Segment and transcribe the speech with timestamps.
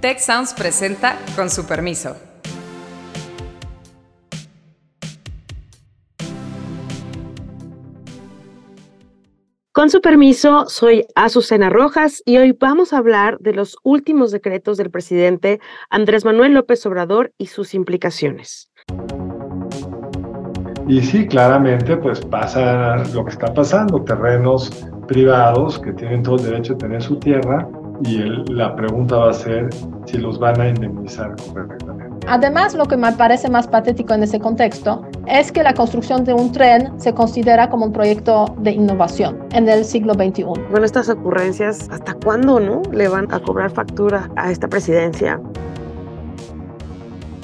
[0.00, 2.16] Tech Sounds presenta con su permiso.
[9.72, 14.76] Con su permiso, soy Azucena Rojas y hoy vamos a hablar de los últimos decretos
[14.76, 15.58] del presidente
[15.90, 18.70] Andrés Manuel López Obrador y sus implicaciones.
[20.86, 24.70] Y sí, claramente, pues pasa lo que está pasando, terrenos
[25.08, 27.68] privados que tienen todo el derecho de tener su tierra
[28.04, 28.18] y
[28.52, 29.68] la pregunta va a ser
[30.06, 32.26] si los van a indemnizar correctamente.
[32.26, 36.34] Además, lo que me parece más patético en ese contexto es que la construcción de
[36.34, 40.44] un tren se considera como un proyecto de innovación en el siglo XXI.
[40.70, 45.40] Bueno, estas ocurrencias, ¿hasta cuándo no le van a cobrar factura a esta presidencia?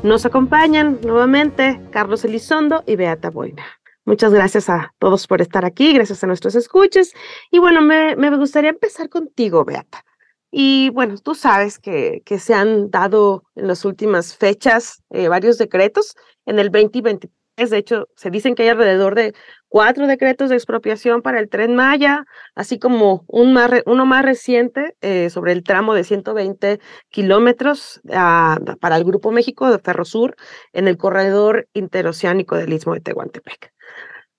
[0.03, 3.65] Nos acompañan nuevamente Carlos Elizondo y Beata Boina.
[4.05, 7.15] Muchas gracias a todos por estar aquí, gracias a nuestros escuches.
[7.51, 10.05] Y bueno, me, me gustaría empezar contigo, Beata.
[10.57, 15.59] Y bueno, tú sabes que, que se han dado en las últimas fechas eh, varios
[15.59, 16.15] decretos.
[16.47, 19.35] En el 2023, de hecho, se dicen que hay alrededor de
[19.67, 22.25] cuatro decretos de expropiación para el tren Maya,
[22.55, 26.79] así como un más uno más reciente eh, sobre el tramo de 120
[27.11, 30.37] kilómetros ah, para el Grupo México de Ferrosur
[30.73, 33.74] en el corredor interoceánico del Istmo de Tehuantepec.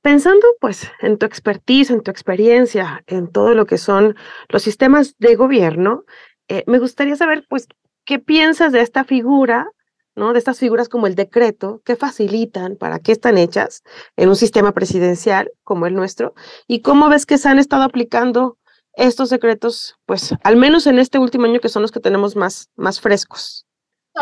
[0.05, 4.15] Pensando pues en tu expertise, en tu experiencia, en todo lo que son
[4.49, 6.03] los sistemas de gobierno,
[6.47, 7.67] eh, me gustaría saber pues
[8.03, 9.67] qué piensas de esta figura,
[10.13, 10.31] ¿no?
[10.33, 13.81] De estas figuras como el decreto, qué facilitan, para qué están hechas
[14.15, 16.35] en un sistema presidencial como el nuestro
[16.67, 18.59] y cómo ves que se han estado aplicando
[18.93, 22.69] estos decretos, pues al menos en este último año que son los que tenemos más,
[22.75, 23.64] más frescos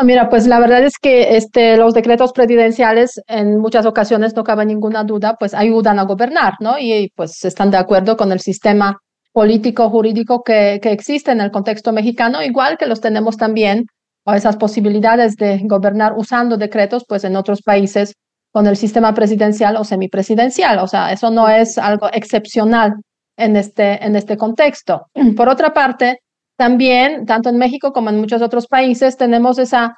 [0.02, 4.66] mira, pues la verdad es que este, los decretos presidenciales en muchas ocasiones, no cabe
[4.66, 6.78] ninguna duda, pues ayudan a gobernar, ¿no?
[6.78, 8.98] Y pues están de acuerdo con el sistema
[9.32, 13.86] político, jurídico que, que existe en el contexto mexicano, igual que los tenemos también,
[14.24, 18.14] o esas posibilidades de gobernar usando decretos, pues en otros países
[18.52, 20.78] con el sistema presidencial o semipresidencial.
[20.78, 22.94] O sea, eso no es algo excepcional
[23.36, 25.06] en este, en este contexto.
[25.36, 26.20] Por otra parte,
[26.56, 29.96] también, tanto en México como en muchos otros países, tenemos esa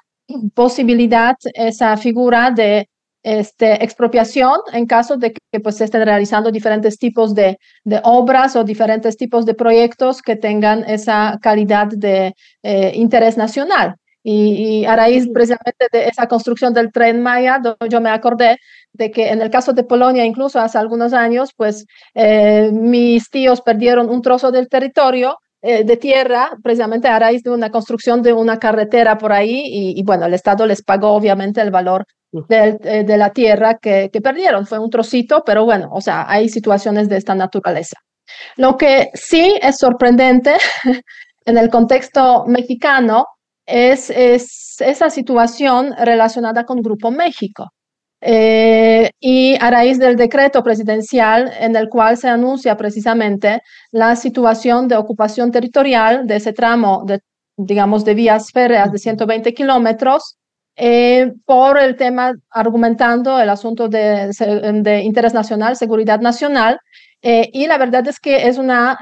[0.55, 2.89] posibilidad, esa figura de
[3.23, 8.55] este, expropiación en caso de que pues, se estén realizando diferentes tipos de, de, obras
[8.55, 13.97] o diferentes tipos de proyectos que tengan esa calidad de eh, interés nacional.
[14.29, 18.59] Y, a raíz precisamente de esa construcción del tren Maya, yo me acordé
[18.93, 21.85] de que en el caso de Polonia, incluso hace algunos años, pues
[22.15, 27.51] eh, mis tíos perdieron un trozo del territorio eh, de tierra precisamente a raíz de
[27.51, 31.71] una construcción de una carretera por ahí y, bueno, el Estado les pagó obviamente el
[31.71, 32.05] valor
[32.51, 34.67] eh, de la tierra que, que, perdieron.
[34.67, 37.97] Fue un trocito, pero bueno, o sea, hay situaciones de esta naturaleza.
[38.57, 40.55] Lo que sí es sorprendente
[41.47, 43.25] en el contexto mexicano
[43.65, 47.71] es, es esa situación relacionada con Grupo México.
[48.21, 53.61] Eh, y a raíz del decreto presidencial en el cual se anuncia precisamente
[53.93, 57.21] la situación de ocupación territorial de ese tramo de,
[57.57, 60.39] digamos, de vías férreas de 120 kilómetros,
[60.79, 64.31] eh, por el tema argumentando el asunto de,
[64.83, 66.79] de interés nacional, seguridad nacional,
[67.23, 68.99] eh, y la verdad es que es una,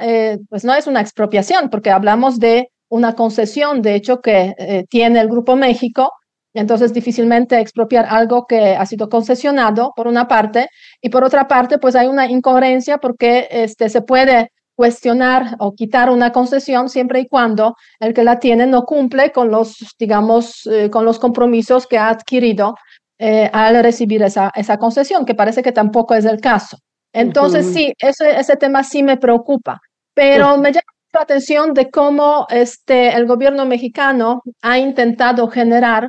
[0.48, 5.28] pues no es una expropiación, porque hablamos de una concesión, de hecho, que tiene el
[5.28, 6.10] Grupo México
[6.54, 10.68] entonces, difícilmente expropiar algo que ha sido concesionado, por una parte,
[11.02, 16.10] y por otra parte, pues hay una incoherencia porque este, se puede cuestionar o quitar
[16.10, 20.90] una concesión siempre y cuando el que la tiene no cumple con los, digamos, eh,
[20.90, 22.74] con los compromisos que ha adquirido
[23.18, 26.76] eh, al recibir esa, esa concesión, que parece que tampoco es el caso.
[27.12, 29.78] Entonces, sí, ese, ese tema sí me preocupa,
[30.14, 30.82] pero me llama
[31.12, 36.08] la atención de cómo este, el gobierno mexicano ha intentado generar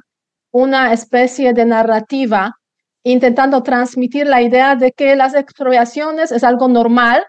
[0.94, 2.56] especie de narrativa
[3.04, 7.24] intentando transmitir la idea de que las expropiaciones es algo normal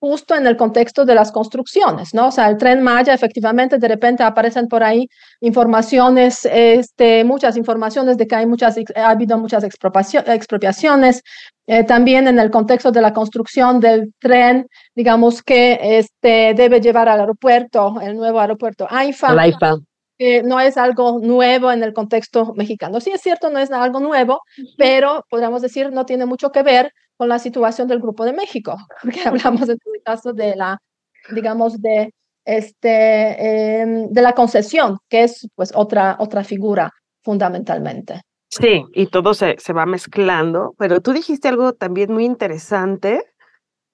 [0.00, 2.28] justo en el contexto de las construcciones, ¿no?
[2.28, 5.06] O sea, el tren Maya, efectivamente, de repente aparecen por ahí
[5.40, 11.22] informaciones, este, muchas informaciones de que hay muchas, ha habido muchas expropiaciones.
[11.66, 17.10] Eh, también en el contexto de la construcción del tren, digamos que este, debe llevar
[17.10, 18.86] al aeropuerto, el nuevo aeropuerto.
[18.88, 19.80] AIFA
[20.44, 23.00] no es algo nuevo en el contexto mexicano.
[23.00, 24.42] Sí es cierto, no es algo nuevo,
[24.76, 28.76] pero podríamos decir no tiene mucho que ver con la situación del Grupo de México,
[29.02, 30.78] porque hablamos en este caso de la,
[31.34, 32.12] digamos, de,
[32.44, 36.90] este, em, de la concesión, que es pues otra, otra figura
[37.22, 38.22] fundamentalmente.
[38.48, 43.22] Sí, y todo se, se va mezclando, pero tú dijiste algo también muy interesante,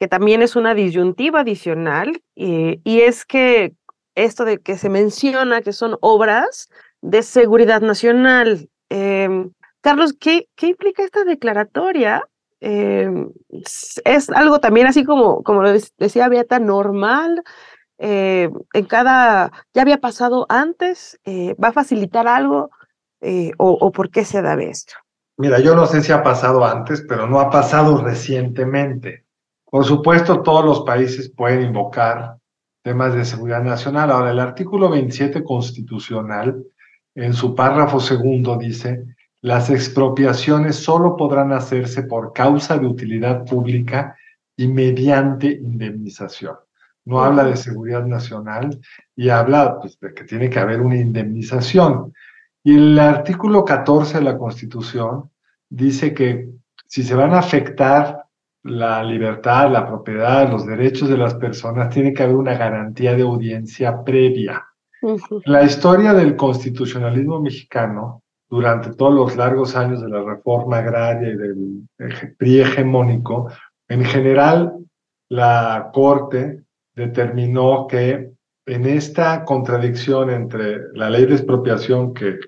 [0.01, 3.75] que también es una disyuntiva adicional, y, y es que
[4.17, 6.69] esto de que se menciona que son obras
[7.03, 8.69] de seguridad nacional.
[8.89, 12.25] Em, Carlos, ¿qué, ¿qué implica esta declaratoria?
[12.61, 13.31] Em,
[14.05, 17.45] es algo también así como, como lo decía Beata, normal.
[17.99, 22.71] Eh, en cada, ya había pasado antes, eh, va a facilitar algo
[23.21, 24.95] eh, o, o, por qué se da esto.
[25.39, 29.25] Mira, yo no sé si ha pasado antes, pero no ha pasado recientemente.
[29.65, 32.37] Por supuesto, todos los países pueden invocar
[32.87, 34.13] temas de seguridad nacional.
[34.13, 36.63] Ahora, el artículo 27 constitucional,
[37.17, 39.05] en su párrafo segundo, dice,
[39.41, 44.17] las expropiaciones solo podrán hacerse por causa de utilidad pública
[44.57, 46.55] y mediante indemnización.
[47.05, 48.81] No habla de seguridad nacional
[49.17, 52.15] y habla pues, de que tiene que haber una indemnización.
[52.63, 55.29] Y el artículo 14 de la Constitución
[55.69, 56.51] dice que
[56.87, 58.26] si se van a afectar
[58.67, 63.23] la libertad, la propiedad, los derechos de las personas, tiene que haber una garantía de
[63.23, 64.65] audiencia previa.
[65.45, 71.37] La historia del constitucionalismo mexicano, durante todos los largos años de la reforma agraria y
[71.37, 71.89] del
[72.39, 73.51] PRI hegemónico,
[73.89, 74.73] en general
[75.29, 76.63] la Corte
[76.95, 78.33] determinó que
[78.67, 82.39] en esta contradicción entre la ley de expropiación que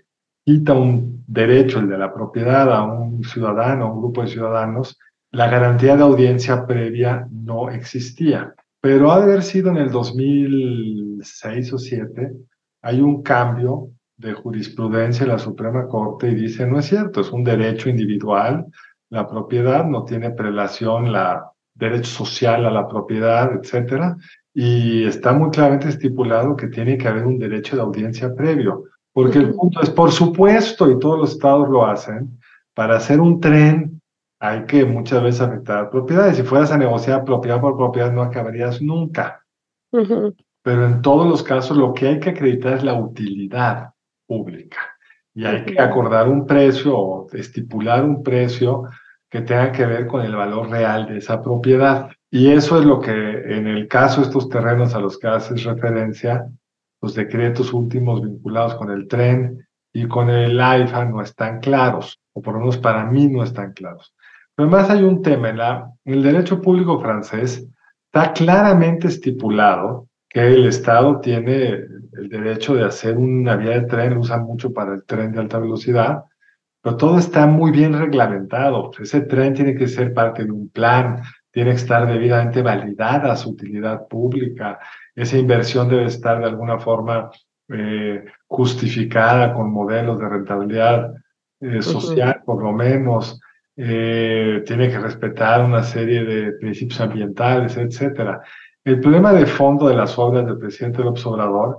[0.45, 4.99] quita un derecho, el de la propiedad, a un ciudadano, a un grupo de ciudadanos,
[5.31, 8.55] la garantía de audiencia previa no existía.
[8.81, 12.33] Pero ha de haber sido en el 2006 o 2007,
[12.83, 17.31] hay un cambio de jurisprudencia en la Suprema Corte y dice, no es cierto, es
[17.31, 18.67] un derecho individual,
[19.11, 24.17] la propiedad no tiene prelación, la derecho social a la propiedad, etcétera,
[24.53, 28.85] y está muy claramente estipulado que tiene que haber un derecho de audiencia previo.
[29.13, 32.39] Porque el punto es, por supuesto, y todos los estados lo hacen,
[32.75, 33.98] para hacer un tren
[34.41, 36.37] hay que muchas veces afectar propiedades.
[36.37, 39.45] Si fueras a negociar propiedad por propiedad, no acabarías nunca.
[40.63, 43.91] Pero en todos los casos, lo que hay que acreditar es la utilidad
[44.27, 44.79] pública.
[45.35, 48.85] Y hay que acordar un precio o estipular un precio
[49.31, 52.11] que tenga que ver con el valor real de esa propiedad.
[52.31, 55.65] Y eso es lo que, en el caso de estos terrenos a los que haces
[55.65, 56.47] referencia,
[57.01, 62.43] los decretos últimos vinculados con el tren y con el AIFA no están claros, o
[62.43, 64.15] por lo menos para mí no están claros.
[64.59, 67.65] Además hay un tema, en, la, el derecho público francés
[68.07, 71.69] está claramente estipulado que el Estado tiene
[72.13, 75.39] el derecho de hacer una vía de tren, lo usan mucho para el tren de
[75.39, 76.25] alta velocidad,
[76.83, 78.91] pero todo está muy bien reglamentado.
[78.99, 81.23] Ese tren tiene que ser parte de un plan,
[81.53, 84.81] tiene que estar debidamente validada su utilidad pública,
[85.15, 87.31] esa inversión debe estar de alguna forma
[87.69, 91.15] eh, justificada con modelos de rentabilidad
[91.61, 93.41] eh, social, por lo menos,
[93.79, 98.41] eh, tiene que respetar una serie de principios ambientales, etc.
[98.85, 101.79] El problema de fondo de las obras del presidente López Obrador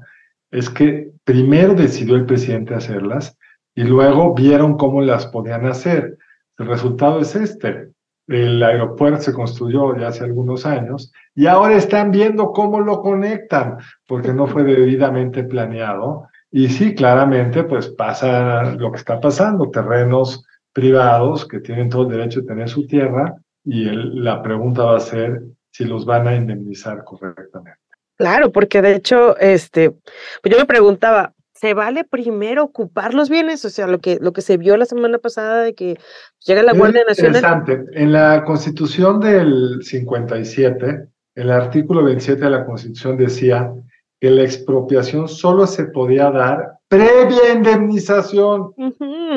[0.49, 3.37] es que primero decidió el presidente hacerlas
[3.75, 6.17] y luego vieron cómo las podían hacer.
[6.57, 7.89] El resultado es este
[8.29, 13.77] el aeropuerto se construyó ya hace algunos años y ahora están viendo cómo lo conectan,
[14.07, 16.27] porque no fue debidamente planeado.
[16.51, 22.18] Y sí, claramente, pues pasa lo que está pasando, terrenos privados que tienen todo el
[22.18, 26.36] derecho de tener su tierra y la pregunta va a ser si los van a
[26.36, 27.80] indemnizar correctamente.
[28.18, 33.64] Claro, porque de hecho, este, pues yo me preguntaba, se vale primero ocupar los bienes,
[33.66, 35.97] o sea, lo que, lo que se vio la semana pasada de que
[36.45, 37.38] llega la Guardia Nacional.
[37.38, 37.85] Interesante.
[37.94, 43.73] En la Constitución del 57, el artículo 27 de la Constitución decía
[44.19, 48.73] que la expropiación solo se podía dar previa indemnización.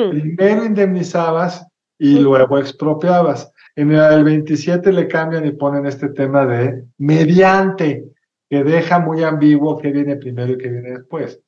[0.09, 3.51] Primero indemnizabas y luego expropiabas.
[3.75, 8.05] En el 27 le cambian y ponen este tema de mediante,
[8.49, 11.41] que deja muy ambiguo qué viene primero y qué viene después.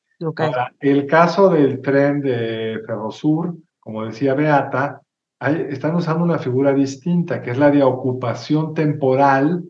[0.79, 5.01] El caso del tren de Ferrosur, como decía Beata,
[5.39, 9.63] están usando una figura distinta, que es la de ocupación temporal,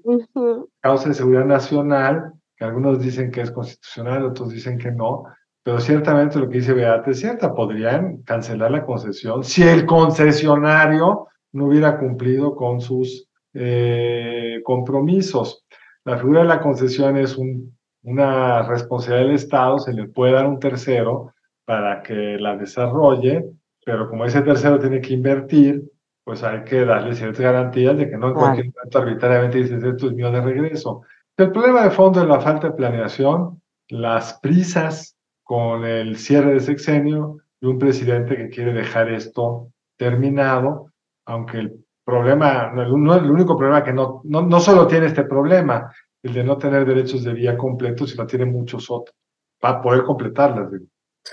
[0.79, 5.25] causa de seguridad nacional, que algunos dicen que es constitucional, otros dicen que no,
[5.65, 11.27] pero ciertamente lo que dice Beata es cierta, podrían cancelar la concesión si el concesionario
[11.53, 15.65] no hubiera cumplido con sus eh, compromisos.
[16.03, 20.45] La figura de la concesión es un una responsabilidad del Estado, se le puede dar
[20.45, 21.33] a un tercero
[21.65, 23.45] para que la desarrolle,
[23.83, 25.83] pero como ese tercero tiene que invertir,
[26.23, 30.07] pues hay que darle ciertas garantías de que no en cualquier momento arbitrariamente dice esto
[30.07, 31.01] es mío de regreso.
[31.35, 35.14] El problema de fondo es la falta de planeación, las prisas
[35.45, 40.91] con el cierre de sexenio y un presidente que quiere dejar esto terminado,
[41.25, 46.33] aunque el problema, el único problema que no, no, no solo tiene este problema, el
[46.33, 49.15] de no tener derechos de vía completos, sino tiene muchos otros,
[49.59, 50.71] para poder completarlas.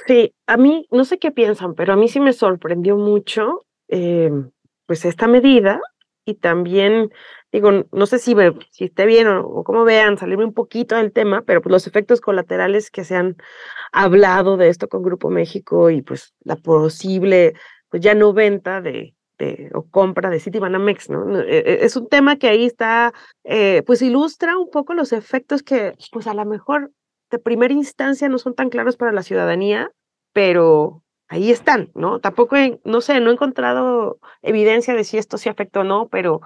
[0.07, 4.31] Sí, a mí, no sé qué piensan, pero a mí sí me sorprendió mucho, eh,
[4.87, 5.81] pues esta medida
[6.27, 7.11] y también,
[7.53, 8.35] digo, no sé si,
[8.71, 11.87] si esté bien o, o cómo vean, salirme un poquito del tema, pero pues los
[11.87, 13.37] efectos colaterales que se han
[13.93, 17.55] hablado de esto con Grupo México y pues la posible,
[17.91, 21.41] pues ya no venta de, de o compra de Citibanamex, ¿no?
[21.41, 23.13] E, e, es un tema que ahí está,
[23.45, 26.91] eh, pues ilustra un poco los efectos que, pues a lo mejor
[27.31, 29.91] de primera instancia no son tan claros para la ciudadanía,
[30.33, 32.19] pero ahí están, ¿no?
[32.21, 36.41] Tampoco, no sé, no he encontrado evidencia de si esto sí afectó o no, pero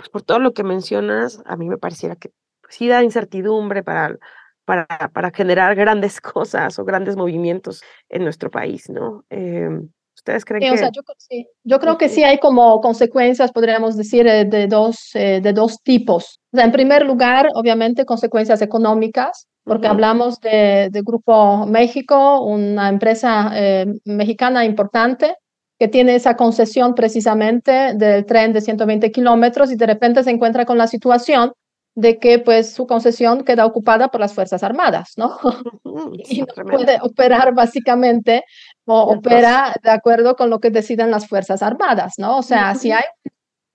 [0.00, 2.30] pues por todo lo que mencionas, a mí me pareciera que
[2.62, 4.16] pues, sí da incertidumbre para,
[4.64, 9.26] para, para generar grandes cosas o grandes movimientos en nuestro país, ¿no?
[9.28, 9.68] Eh,
[10.16, 10.70] ¿Ustedes creen que...?
[10.70, 14.68] O sea, yo, sí, yo, creo que sí hay como consecuencias, podríamos decir, eh, de
[14.68, 16.40] dos, eh, de dos tipos.
[16.50, 22.88] O sea, en primer lugar, obviamente, consecuencias económicas, porque hablamos de, de, Grupo México, una
[22.88, 25.36] empresa eh, mexicana importante
[25.80, 30.66] que tiene esa concesión precisamente del tren de 120 kilómetros y de repente se encuentra
[30.66, 31.54] con la situación
[31.94, 35.38] de que pues su concesión queda ocupada por las Fuerzas Armadas, ¿no?
[36.28, 38.44] y no puede operar básicamente
[38.84, 42.36] o opera de acuerdo con lo que deciden las Fuerzas Armadas, ¿no?
[42.36, 43.04] O sea, si hay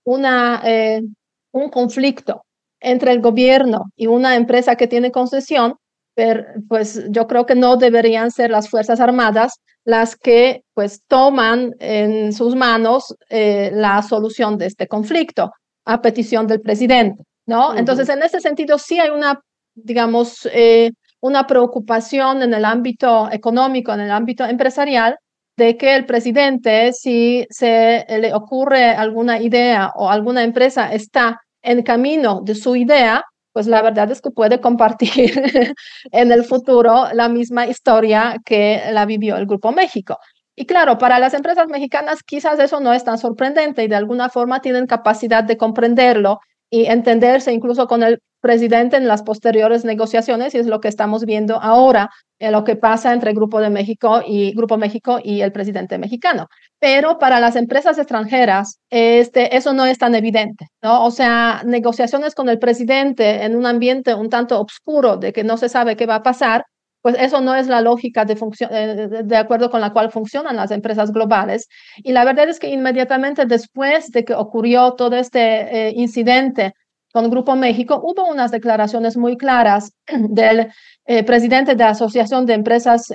[0.03, 1.01] una, eh,
[1.53, 2.45] un conflicto
[2.79, 5.77] entre el gobierno y una empresa que tiene concesión,
[6.69, 12.33] pues yo creo que no deberían ser las Fuerzas Armadas las que pues toman en
[12.33, 15.51] sus manos eh, la solución de este conflicto
[15.85, 17.77] a petición del presidente, ¿no?
[17.77, 19.39] Entonces, en ese sentido, sí hay una,
[19.75, 20.89] digamos, eh,
[21.21, 25.17] una preocupación en el ámbito económico, en el ámbito empresarial,
[25.55, 31.83] de que el presidente, si se le ocurre alguna idea o alguna empresa está en
[31.83, 33.23] camino de su idea,
[33.55, 35.31] pues la verdad es que puede compartir
[36.11, 40.19] en el futuro la misma historia que la vivió el Grupo México.
[40.57, 44.27] Y claro, para las empresas mexicanas quizás eso no es tan sorprendente y de alguna
[44.27, 50.53] forma tienen capacidad de comprenderlo y entenderse incluso con el presidente en las posteriores negociaciones
[50.53, 54.21] y es lo que estamos viendo ahora en lo que pasa entre Grupo de México
[54.23, 56.45] y Grupo México y el presidente mexicano.
[56.79, 61.05] Pero para las empresas extranjeras, este, eso no es tan evidente, ¿no?
[61.05, 65.57] O sea, negociaciones con el presidente en un ambiente un tanto oscuro de que no
[65.57, 66.65] se sabe qué va a pasar,
[67.05, 70.71] pues eso no es la lógica de, eh, de acuerdo con la cual funcionan las
[70.71, 71.67] empresas globales.
[71.97, 75.39] Y la verdad es que inmediatamente después de que ocurrió todo este
[75.89, 76.73] eh, incidente
[77.13, 80.71] con Grupo México, hubo unas declaraciones muy claras del
[81.05, 83.13] eh, presidente de la Asociación de Empresas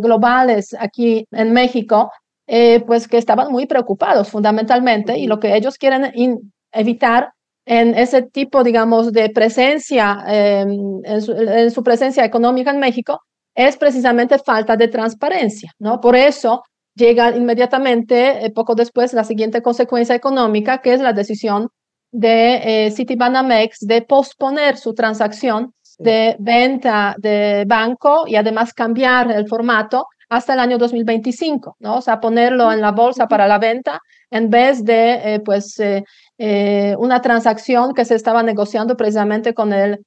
[0.00, 2.12] Globales aquí en México,
[2.86, 6.12] pues que estaban muy preocupados fundamentalmente y lo que ellos quieren
[6.72, 7.30] evitar
[7.66, 13.20] en ese tipo, digamos, de presencia, em, en, su, presencia económica en México,
[13.54, 16.00] es precisamente falta de transparencia, ¿no?
[16.00, 16.62] Por eso
[16.94, 21.68] llega inmediatamente, eh, poco después, la siguiente consecuencia económica, que es la decisión
[22.12, 29.48] de eh, Citibanamex de posponer su transacción de venta de banco y además cambiar el
[29.48, 31.96] formato hasta el año 2025, ¿no?
[31.96, 36.04] O sea, ponerlo en la bolsa para la venta en vez de, eh, pues, eh,
[36.38, 40.04] eh, una transacción que se estaba negociando precisamente con el,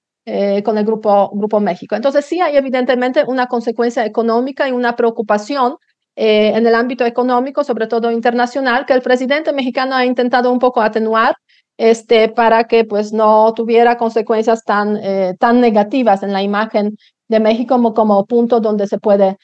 [0.63, 1.95] con el grupo, grupo México.
[1.95, 5.77] Entonces, sí hay evidentemente una consecuencia económica y una preocupación
[6.15, 10.81] en el ámbito económico, sobre todo internacional, que el presidente mexicano ha intentado un poco
[10.81, 11.35] atenuar
[11.77, 14.99] este, para que pues no tuviera consecuencias tan,
[15.39, 16.97] tan negativas en la imagen
[17.29, 19.37] de México como, como punto donde se puede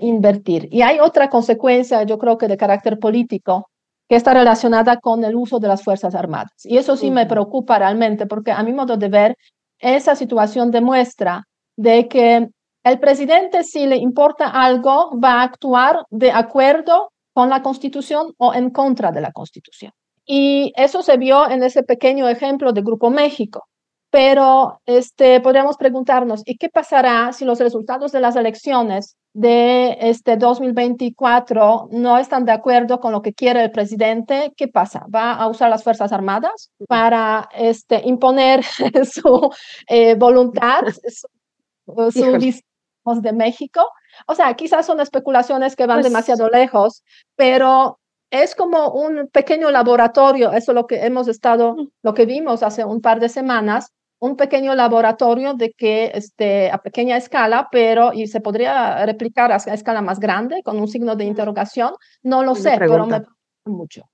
[0.00, 0.66] invertir.
[0.70, 3.68] Y hay otra consecuencia, yo creo que de carácter político,
[4.12, 6.52] que está relacionada con el uso de las Fuerzas Armadas.
[6.64, 9.38] Y eso sí me preocupa realmente, porque a mi modo de ver,
[9.78, 11.44] esa situación demuestra
[11.78, 12.46] de que
[12.84, 18.52] el presidente, si le importa algo, va a actuar de acuerdo con la Constitución o
[18.52, 19.92] en contra de la Constitución.
[20.26, 23.64] Y eso se vio en ese pequeño ejemplo de Grupo México.
[24.10, 30.36] Pero este, podríamos preguntarnos, ¿y qué pasará si los resultados de las elecciones de este
[30.36, 34.52] 2024 no están de acuerdo con lo que quiere el presidente?
[34.56, 35.06] ¿Qué pasa?
[35.14, 38.62] ¿Va a usar las Fuerzas Armadas para este, imponer
[39.10, 39.50] su
[39.88, 43.88] eh, voluntad, su, su de México?
[44.26, 47.02] O sea, quizás son especulaciones que van pues demasiado lejos,
[47.34, 47.98] pero
[48.30, 52.84] es como un pequeño laboratorio, eso es lo que hemos estado, lo que vimos hace
[52.84, 58.28] un par de semanas, un pequeño laboratorio de que este, a pequeña escala, pero y
[58.28, 61.94] se podría replicar a escala más grande con un signo de interrogación.
[62.22, 63.20] No lo sé, pero me
[63.64, 64.04] mucho.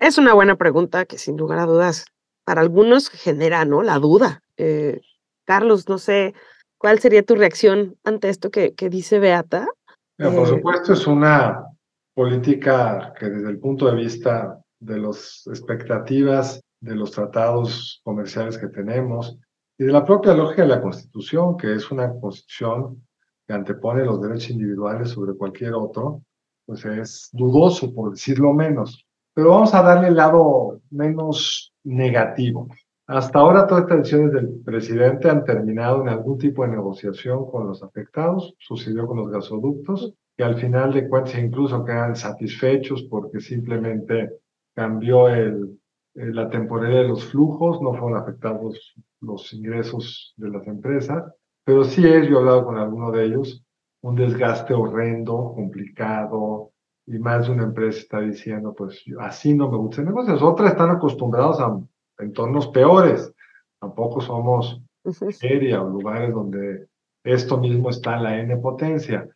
[0.00, 2.06] Es una buena pregunta que sin lugar a dudas
[2.44, 3.82] para algunos genera ¿no?
[3.82, 4.42] la duda.
[4.56, 5.02] Eh,
[5.44, 6.34] Carlos, no sé,
[6.76, 9.68] ¿cuál sería tu reacción ante esto que, que dice Beata?
[10.16, 11.64] por supuesto, es una
[12.12, 18.68] política que desde el punto de vista de las expectativas de los tratados comerciales que
[18.68, 19.38] tenemos
[19.76, 23.06] y de la propia lógica de la Constitución, que es una constitución
[23.46, 26.22] que antepone los derechos individuales sobre cualquier otro,
[26.66, 29.06] pues es dudoso, por decirlo menos.
[29.34, 32.68] Pero vamos a darle el lado menos negativo.
[33.06, 37.66] Hasta ahora todas estas decisiones del presidente han terminado en algún tipo de negociación con
[37.66, 43.40] los afectados, sucedió con los gasoductos, que al final de cuentas incluso quedan satisfechos porque
[43.40, 44.30] simplemente
[44.74, 45.78] cambió el,
[46.18, 51.32] la temporalidad de los flujos, no fueron afectados los ingresos de las empresas,
[51.64, 53.64] pero sí he yo hablado con alguno de ellos,
[54.02, 56.72] un desgaste horrendo, complicado,
[57.06, 60.42] y más de una empresa está diciendo, pues así no me gustan negocios.
[60.42, 61.80] Otras están acostumbrados a
[62.18, 63.32] entornos peores.
[63.80, 66.86] Tampoco somos Nigeria o lugares donde
[67.24, 69.26] esto mismo está en la N potencia.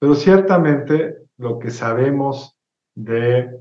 [0.00, 2.56] Pero ciertamente lo que sabemos
[2.96, 3.60] de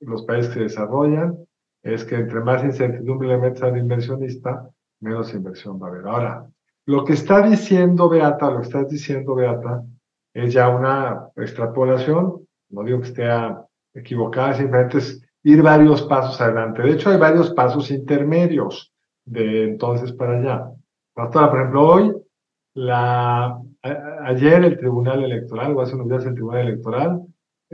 [0.00, 1.36] los países que desarrollan
[1.84, 4.68] es que entre más incertidumbre le metes al inversionista,
[5.00, 6.06] menos inversión va a haber.
[6.06, 6.46] Ahora,
[6.86, 9.84] lo que está diciendo Beata, lo que estás diciendo Beata,
[10.32, 13.28] es ya una extrapolación no digo que esté
[13.94, 16.82] equivocada, simplemente es ir varios pasos adelante.
[16.82, 18.92] De hecho, hay varios pasos intermedios
[19.24, 20.70] de entonces para allá.
[21.14, 22.12] Pastora, por ejemplo, hoy,
[22.74, 23.58] la,
[24.24, 27.22] ayer el Tribunal Electoral, o hace unos días el Tribunal Electoral,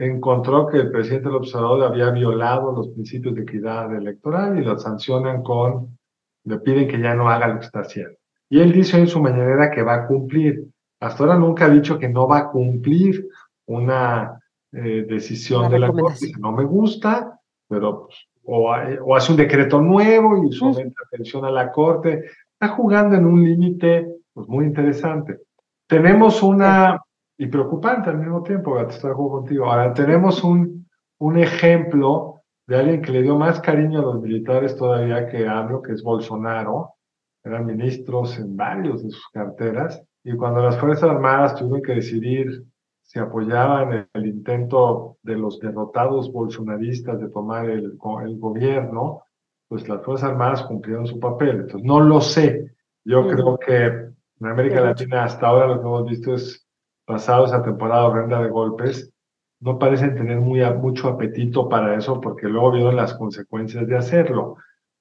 [0.07, 4.78] encontró que el presidente del observador había violado los principios de equidad electoral y lo
[4.78, 5.99] sancionan con,
[6.45, 8.16] le piden que ya no haga lo que está haciendo.
[8.49, 10.64] Y él dice en su mañanera que va a cumplir.
[11.00, 13.28] Hasta ahora nunca ha dicho que no va a cumplir
[13.66, 14.40] una
[14.73, 17.38] eh, decisión de la Corte, no me gusta,
[17.69, 18.71] pero pues, o,
[19.04, 22.25] o, hace un decreto nuevo y somete atención a la Corte.
[22.52, 25.40] Está jugando en un límite pues, muy interesante.
[25.87, 27.02] Tenemos una,
[27.41, 29.65] y preocupante al mismo tiempo, estoy contigo.
[29.65, 30.87] Ahora, tenemos un,
[31.21, 35.81] un ejemplo de alguien que le dio más cariño a los militares todavía que hablo,
[35.81, 36.97] que es Bolsonaro.
[37.43, 40.03] Eran ministros en varios de sus carteras.
[40.23, 42.63] Y cuando las Fuerzas Armadas tuvieron que decidir
[43.00, 49.23] se apoyaban el intento de los derrotados bolsonaristas de tomar el, el gobierno,
[49.67, 51.63] pues las Fuerzas Armadas cumplieron su papel.
[51.63, 52.75] Entonces, no lo sé.
[53.03, 56.67] Yo creo que en América Latina hasta ahora lo que hemos visto es,
[57.11, 59.13] pasado esa temporada horrenda de golpes,
[59.61, 64.57] no parecen tener muy, mucho apetito para eso porque luego vieron las consecuencias de hacerlo.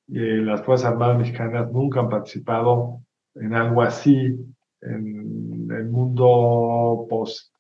[0.08, 3.02] Y las Fuerzas Armadas mexicanas nunca han participado
[3.36, 4.38] en algo así
[4.82, 7.54] en el mundo post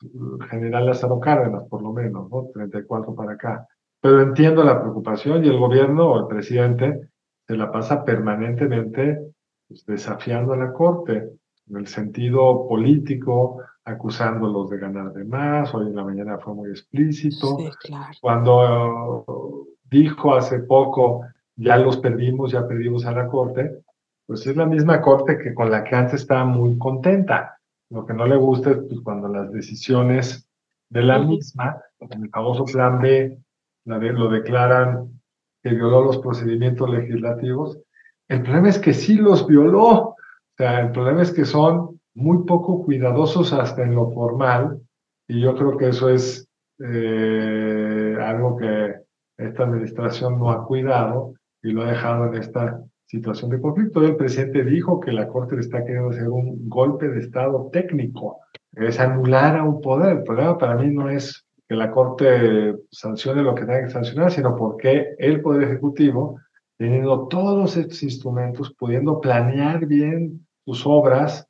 [0.50, 2.48] general Lázaro Cárdenas, por lo menos, ¿no?
[2.54, 3.68] 34 para acá.
[4.02, 7.10] Pero entiendo la preocupación y el gobierno o el presidente
[7.48, 9.20] se la pasa permanentemente
[9.68, 11.30] pues, desafiando a la Corte
[11.70, 15.74] en el sentido político, acusándolos de ganar de más.
[15.74, 17.58] Hoy en la mañana fue muy explícito.
[17.58, 18.12] Sí, claro.
[18.22, 21.26] Cuando dijo hace poco,
[21.56, 23.82] ya los perdimos, ya perdimos a la Corte,
[24.26, 27.58] pues es la misma corte que con la que antes estaba muy contenta.
[27.90, 30.48] Lo que no le gusta es pues, cuando las decisiones
[30.90, 33.40] de la misma, en el famoso plan B,
[33.86, 35.20] lo declaran
[35.64, 37.80] que violó los procedimientos legislativos.
[38.28, 39.90] El problema es que sí los violó.
[39.90, 40.16] O
[40.56, 44.80] sea, el problema es que son muy poco cuidadosos hasta en lo formal
[45.28, 46.48] y yo creo que eso es
[46.80, 48.96] eh, algo que
[49.38, 54.04] esta administración no ha cuidado y lo ha dejado en esta situación de conflicto.
[54.04, 58.40] El presidente dijo que la Corte le está queriendo hacer un golpe de Estado técnico,
[58.74, 60.18] es anular a un poder.
[60.18, 64.32] El problema para mí no es que la Corte sancione lo que tenga que sancionar,
[64.32, 66.40] sino porque el Poder Ejecutivo,
[66.78, 71.49] teniendo todos estos instrumentos, pudiendo planear bien sus obras,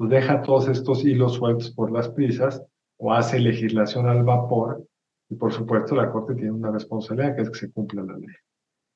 [0.00, 2.62] pues deja todos estos hilos sueltos por las prisas
[2.96, 4.82] o hace legislación al vapor.
[5.28, 8.34] Y por supuesto, la Corte tiene una responsabilidad que es que se cumpla la ley.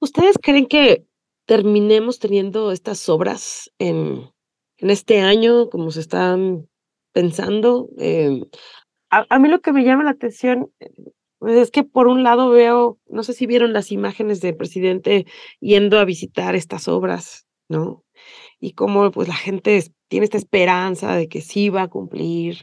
[0.00, 1.04] ¿Ustedes creen que
[1.44, 4.30] terminemos teniendo estas obras en,
[4.78, 6.70] en este año, como se están
[7.12, 7.90] pensando.
[7.98, 8.40] Eh,
[9.10, 10.72] a, a, mí lo que me llama la atención
[11.38, 15.26] pues, es que por un lado veo, no sé si vieron las imágenes del presidente
[15.60, 18.03] yendo a visitar estas obras, ¿no?
[18.64, 22.62] Y cómo pues la gente tiene esta esperanza de que sí va a cumplir,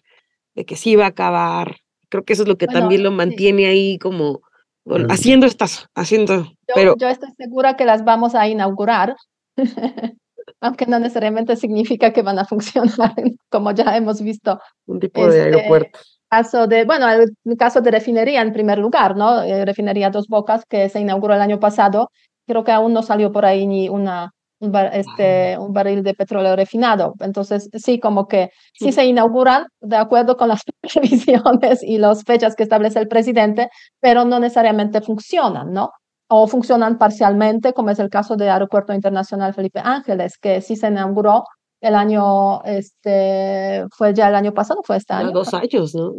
[0.55, 1.75] de que sí va a acabar.
[2.09, 3.65] Creo que eso es lo que bueno, también lo mantiene sí.
[3.65, 4.41] ahí como
[4.83, 6.45] bueno, haciendo estas, haciendo.
[6.45, 9.15] Yo, pero yo estoy segura que las vamos a inaugurar,
[10.59, 13.13] aunque no necesariamente significa que van a funcionar,
[13.49, 14.59] como ya hemos visto.
[14.87, 15.99] Un tipo de este, aeropuerto.
[16.31, 19.43] Caso de, bueno, el caso de refinería en primer lugar, ¿no?
[19.43, 22.09] Eh, refinería Dos Bocas, que se inauguró el año pasado.
[22.47, 26.55] Creo que aún no salió por ahí ni una un, este, un barril de petróleo
[26.55, 27.13] refinado.
[27.19, 30.61] Entonces, sí, como que sí se inauguran de acuerdo con las
[30.93, 33.69] previsiones y las fechas que establece el presidente,
[33.99, 35.89] pero no necesariamente funcionan, ¿no?
[36.29, 40.87] O funcionan parcialmente, como es el caso del Aeropuerto Internacional Felipe Ángeles, que sí se
[40.87, 41.43] inauguró
[41.81, 45.31] el año, este, fue ya el año pasado, fue este año.
[45.31, 46.13] Dos años, ¿no?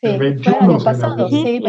[0.00, 1.60] Sí, fue el año pasado, sí,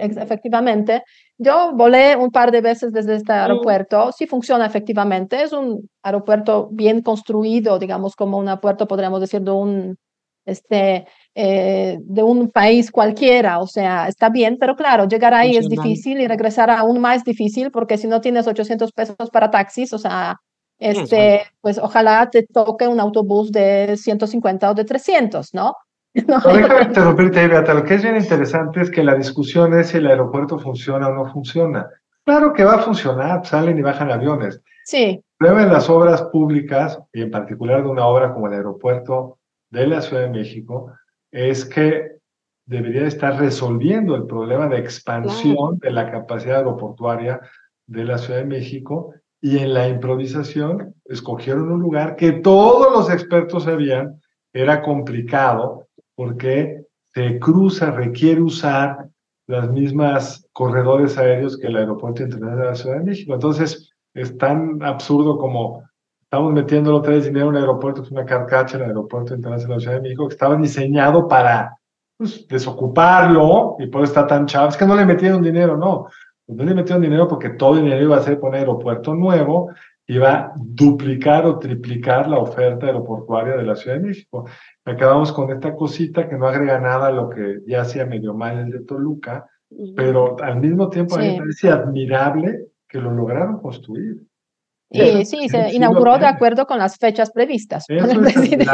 [0.00, 1.04] efectivamente.
[1.38, 6.68] Yo volé un par de veces desde este aeropuerto, sí funciona efectivamente, es un aeropuerto
[6.72, 9.96] bien construido, digamos, como un aeropuerto, podríamos decir, de un,
[10.44, 11.06] este,
[11.36, 16.20] eh, de un país cualquiera, o sea, está bien, pero claro, llegar ahí es difícil
[16.20, 20.36] y regresar aún más difícil porque si no tienes 800 pesos para taxis, o sea,
[20.80, 25.74] este, pues ojalá te toque un autobús de 150 o de 300, ¿no?
[26.14, 27.74] No, déjame interrumpirte Beata.
[27.74, 31.14] Lo que es bien interesante es que la discusión es si el aeropuerto funciona o
[31.14, 31.88] no funciona.
[32.24, 34.60] Claro que va a funcionar, salen y bajan aviones.
[34.84, 35.04] Sí.
[35.04, 39.38] El problema de las obras públicas, y en particular de una obra como el aeropuerto
[39.70, 40.92] de la Ciudad de México,
[41.30, 42.18] es que
[42.66, 47.40] debería estar resolviendo el problema de expansión de la capacidad aeroportuaria
[47.86, 53.10] de la Ciudad de México y en la improvisación escogieron un lugar que todos los
[53.10, 54.20] expertos sabían
[54.52, 55.88] era complicado
[56.20, 59.08] porque se cruza, requiere usar
[59.46, 63.32] las mismas corredores aéreos que el Aeropuerto Internacional de la Ciudad de México.
[63.32, 65.82] Entonces, es tan absurdo como
[66.20, 69.34] estamos metiendo otra vez dinero en un aeropuerto, que es una carcacha en el Aeropuerto
[69.34, 71.78] Internacional de la Ciudad de México, que estaba diseñado para
[72.18, 74.68] pues, desocuparlo y por eso está tan chavo.
[74.68, 76.08] Es que no le metieron dinero, no.
[76.48, 79.70] No le metieron dinero porque todo el dinero iba a ser un aeropuerto nuevo,
[80.10, 84.44] iba a duplicar o triplicar la oferta aeroportuaria de la Ciudad de México
[84.84, 88.58] acabamos con esta cosita que no agrega nada a lo que ya hacía medio mal
[88.58, 89.46] el de Toluca,
[89.94, 94.26] pero al mismo tiempo a mí me parece admirable que lo lograron construir.
[94.92, 98.66] Y, sí, se inauguró de acuerdo con las fechas previstas Eso el presidente.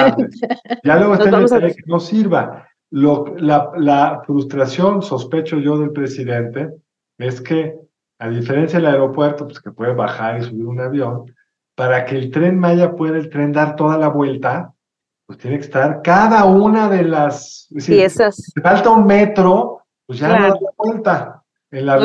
[0.83, 2.67] Ya luego está el que no sirva.
[2.91, 6.71] Lo, la, la frustración, sospecho yo, del presidente
[7.19, 7.75] es que,
[8.19, 11.35] a diferencia del aeropuerto, pues que puede bajar y subir un avión,
[11.75, 14.73] para que el tren Maya pueda el tren dar toda la vuelta,
[15.27, 18.37] pues tiene que estar cada una de las piezas.
[18.37, 21.43] Si falta un metro, pues ya no da vuelta.
[21.71, 22.05] En la no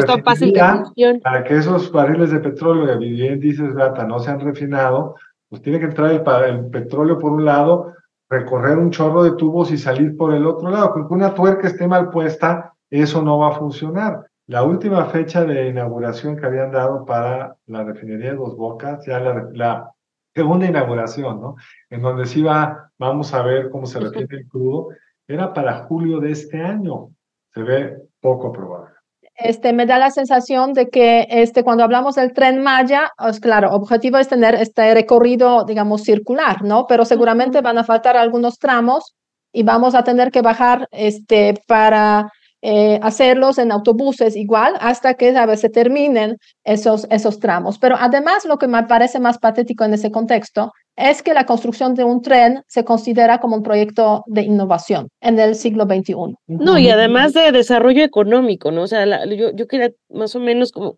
[1.21, 5.15] para que esos barriles de petróleo, que bien dices, Gata, no se han refinado,
[5.49, 7.93] pues tiene que entrar el, el, petróleo por un lado,
[8.27, 10.91] recorrer un chorro de tubos y salir por el otro lado.
[10.91, 14.30] Porque una tuerca esté mal puesta, eso no va a funcionar.
[14.51, 19.17] La última fecha de inauguración que habían dado para la refinería de Dos Bocas, ya
[19.17, 19.91] la, la
[20.35, 21.55] segunda inauguración, ¿no?
[21.89, 24.89] En donde sí va, vamos a ver cómo se refiere el crudo,
[25.25, 27.11] era para julio de este año.
[27.53, 28.93] Se ve poco probable.
[29.35, 33.71] Este, me da la sensación de que este, cuando hablamos del tren Maya, es claro,
[33.71, 36.87] objetivo es tener este recorrido, digamos, circular, ¿no?
[36.87, 39.15] Pero seguramente van a faltar algunos tramos
[39.53, 42.29] y vamos a tener que bajar este, para
[42.61, 47.79] eh, hacerlos en autobuses igual hasta que a se terminen esos, esos tramos.
[47.79, 51.95] Pero además lo que me parece más patético en ese contexto es que la construcción
[51.95, 56.13] de un tren se considera como un proyecto de innovación en el siglo XXI.
[56.47, 58.83] No, y además de desarrollo económico, ¿no?
[58.83, 60.97] O sea, yo, yo quería más o menos como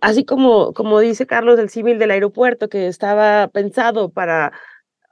[0.00, 4.52] así como, como dice Carlos del civil del aeropuerto, que estaba pensado para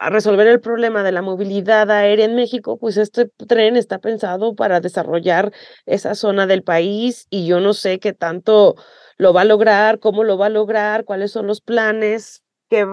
[0.01, 4.55] a resolver el problema de la movilidad aérea en México, pues este tren está pensado
[4.55, 5.53] para desarrollar
[5.85, 8.77] esa zona del país y yo no sé qué tanto
[9.19, 12.87] lo va a lograr, cómo lo va a lograr, cuáles son los planes, que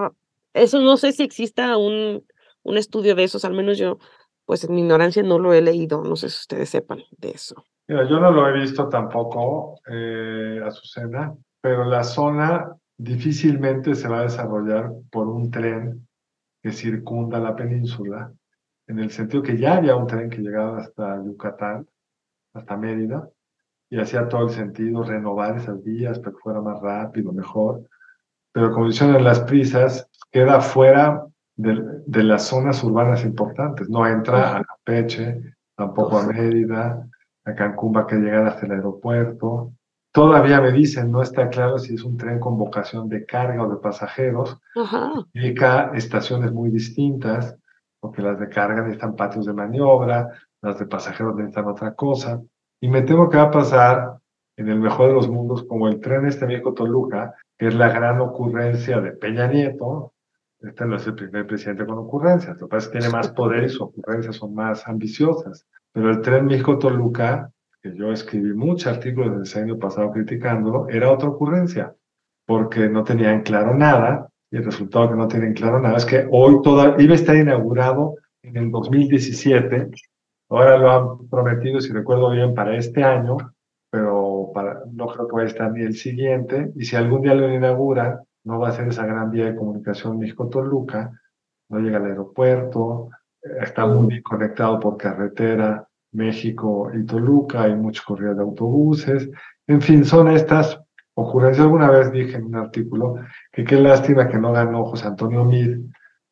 [0.53, 2.25] eso no sé si exista un,
[2.63, 3.99] un estudio de esos, al menos yo,
[4.45, 7.55] pues en mi ignorancia no lo he leído, no sé si ustedes sepan de eso.
[7.87, 14.19] Mira, yo no lo he visto tampoco, eh, Azucena, pero la zona difícilmente se va
[14.19, 16.06] a desarrollar por un tren
[16.61, 18.31] que circunda la península,
[18.87, 21.87] en el sentido que ya había un tren que llegaba hasta Yucatán,
[22.53, 23.29] hasta Mérida,
[23.89, 27.87] y hacía todo el sentido renovar esas vías para que fuera más rápido, mejor.
[28.51, 33.89] Pero como dicen las prisas, queda fuera de, de, las zonas urbanas importantes.
[33.89, 35.41] No entra a Campeche,
[35.75, 37.07] tampoco a Mérida,
[37.45, 39.73] a Cancún va a que llegar hasta el aeropuerto.
[40.17, 43.69] Todavía me dicen, no está claro si es un tren con vocación de carga o
[43.69, 44.57] de pasajeros.
[45.31, 47.55] Implica estaciones muy distintas,
[47.99, 52.41] porque las de carga necesitan patios de maniobra, las de pasajeros necesitan otra cosa.
[52.81, 54.17] Y me temo que va a pasar
[54.55, 57.89] en el mejor de los mundos, como el tren este viejo Toluca, que es la
[57.89, 60.13] gran ocurrencia de Peña Nieto.
[60.59, 63.29] Este no es el primer presidente con ocurrencias, lo que pasa es que tiene más
[63.29, 65.67] poder y sus ocurrencias son más ambiciosas.
[65.93, 71.11] Pero el tren viejo Toluca que yo escribí muchos artículos del año pasado criticándolo, era
[71.11, 71.95] otra ocurrencia,
[72.45, 76.27] porque no tenían claro nada, y el resultado que no tienen claro nada es que
[76.31, 79.89] hoy toda, iba a estar inaugurado en el 2017,
[80.49, 83.37] ahora lo han prometido, si recuerdo bien, para este año,
[83.89, 87.35] pero para, no creo que vaya a estar ni el siguiente, y si algún día
[87.35, 91.11] lo inauguran, no va a ser esa gran vía de comunicación México-Toluca,
[91.69, 93.09] no llega al aeropuerto,
[93.43, 95.86] eh, está muy bien conectado por carretera
[96.17, 99.29] México y Toluca, hay muchos corridas de autobuses,
[99.67, 100.79] en fin, son estas
[101.13, 101.65] ocurrencias.
[101.65, 103.15] Alguna vez dije en un artículo
[103.51, 105.81] que qué lástima que no ganó José Antonio Mir,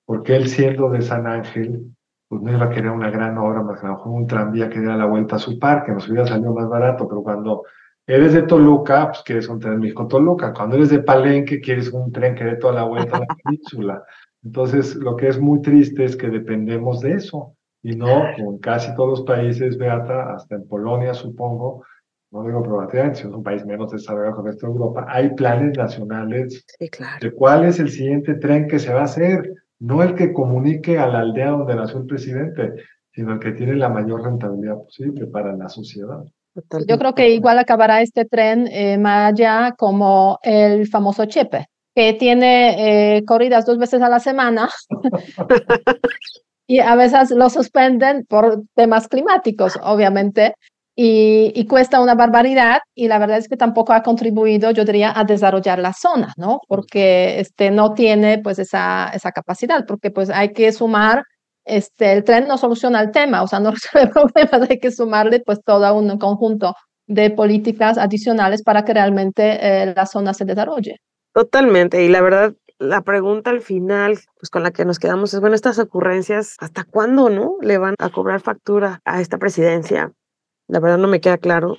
[0.05, 1.91] porque él siendo de San Ángel,
[2.27, 5.05] pues no iba a querer una gran obra, más que un tranvía que diera la
[5.05, 7.63] vuelta a su parque, nos hubiera salido más barato, pero cuando
[8.07, 12.35] eres de Toluca, pues quieres un tren México-Toluca, cuando eres de Palenque, quieres un tren
[12.35, 14.03] que dé toda la vuelta a la península.
[14.43, 17.54] Entonces, lo que es muy triste es que dependemos de eso,
[17.85, 21.85] y no, como en casi todos los países, Beata, hasta en Polonia, supongo,
[22.31, 25.77] no digo probativamente, si es un país menos desarrollado con esto de Europa, hay planes
[25.77, 30.33] nacionales de cuál es el siguiente tren que se va a hacer, no el que
[30.33, 32.73] comunique a la aldea donde nació el presidente,
[33.13, 36.23] sino el que tiene la mayor rentabilidad posible para la sociedad.
[36.87, 42.13] Yo creo que igual acabará este tren eh, más allá como el famoso Chepe, que
[42.13, 44.69] tiene eh, corridas dos veces a la semana
[46.67, 50.55] y a veces lo suspenden por temas climáticos, obviamente,
[50.97, 55.25] y, cuesta una barbaridad y la verdad es que tampoco ha contribuido, yo diría, a
[55.25, 56.59] desarrollar la zona, ¿no?
[56.69, 61.23] Porque este, no tiene pues esa, esa capacidad, porque pues hay que sumar,
[61.65, 65.41] este, el tren no soluciona el tema, o sea, no resuelve problemas, hay que sumarle
[65.45, 66.73] pues todo un conjunto
[67.07, 70.97] de políticas adicionales para que realmente eh, la zona se desarrolle.
[71.33, 75.39] Totalmente, y la verdad, la pregunta al final, pues con la que nos quedamos es,
[75.39, 77.57] bueno, estas ocurrencias, ¿hasta cuándo, no?
[77.61, 80.13] Le van a cobrar factura a esta presidencia
[80.67, 81.77] la verdad no me queda claro.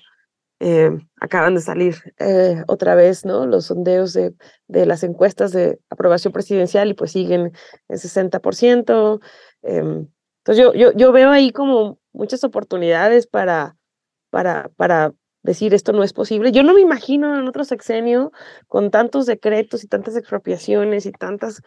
[0.59, 3.47] Eh, acaban de salir eh, otra vez, ¿no?
[3.47, 4.35] Los sondeos de,
[4.69, 7.53] de, las encuestas de aprobación presidencial y pues siguen
[7.89, 9.21] en 60%.
[9.63, 13.77] Eh, entonces yo, yo, yo veo ahí como muchas oportunidades para,
[14.31, 15.13] para, para
[15.47, 16.53] decir esto no es posible.
[16.53, 18.33] Yo no me imagino en otro sexenio
[18.69, 21.63] con tantos decretos y tantas expropiaciones y tantas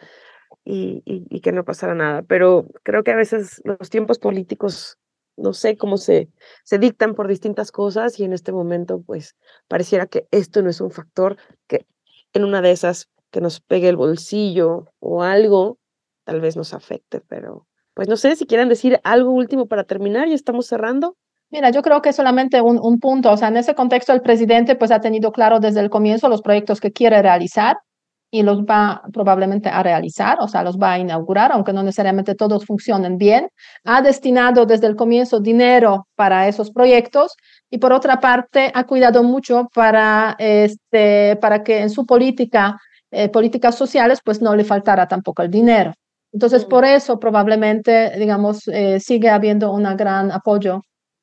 [0.64, 4.98] y, y, que no pasara nada, pero creo que a veces los tiempos políticos
[5.36, 6.28] no sé cómo se,
[6.64, 9.36] se dictan por distintas cosas y en este momento pues
[9.68, 11.86] pareciera que esto no es un factor que
[12.34, 15.78] en una de esas que nos pegue el bolsillo o algo,
[16.24, 20.28] tal vez nos afecte, pero pues no sé si quieran decir algo último para terminar,
[20.28, 21.16] ya estamos cerrando.
[21.50, 24.76] Mira, yo creo que solamente un, un punto, o sea, en ese contexto el presidente
[24.76, 27.76] pues ha tenido claro desde el comienzo los proyectos que quiere realizar
[28.30, 32.36] y los va probablemente a realizar, o sea, los va a inaugurar, aunque no necesariamente
[32.36, 33.48] todos funcionen bien.
[33.84, 37.34] Ha destinado desde el comienzo dinero para esos proyectos
[37.68, 42.78] y por otra parte ha cuidado mucho para, este, para que en su política,
[43.10, 45.92] eh, políticas sociales, pues no le faltara tampoco el dinero.
[46.32, 50.82] Entonces, por eso probablemente, digamos, eh, sigue habiendo un gran apoyo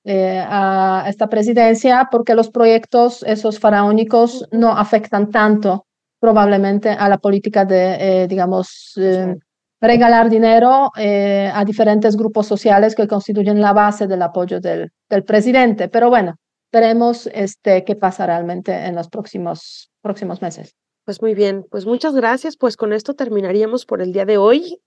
[0.10, 5.86] eh, a esta presidencia porque los proyectos, esos faraónicos, no afectan tanto
[6.22, 9.36] probablemente a la política de, eh, digamos, eh,
[9.82, 15.90] regalar dinero a diferentes grupos sociales que constituyen la base del apoyo del, del presidente.
[15.90, 16.36] Pero bueno,
[16.72, 20.74] veremos este, qué pasa realmente en los próximos, próximos meses.
[21.08, 22.58] Pues muy bien, pues muchas gracias.
[22.58, 24.82] Pues con esto terminaríamos por el día de hoy.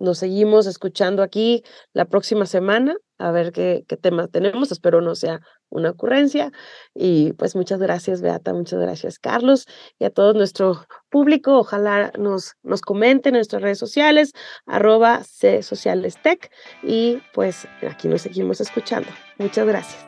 [0.00, 4.72] nos seguimos escuchando aquí la próxima semana a ver qué, qué tema tenemos.
[4.72, 6.50] Espero no sea una ocurrencia.
[6.92, 9.66] Y pues muchas gracias, Beata, muchas gracias, Carlos,
[10.00, 11.56] y a todo nuestro público.
[11.56, 14.32] Ojalá nos, nos comenten en nuestras redes sociales,
[14.66, 16.50] arroba C Sociales Tech,
[16.82, 19.08] y pues aquí nos seguimos escuchando.
[19.38, 20.07] Muchas gracias.